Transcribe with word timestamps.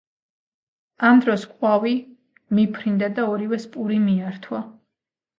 ამ 1.09 1.19
დროს 1.25 1.43
ყვავი 1.49 1.91
მიფრინდა 2.59 3.09
და 3.19 3.25
ორივეს 3.33 3.67
პური 3.75 3.99
მიართვა. 4.07 4.63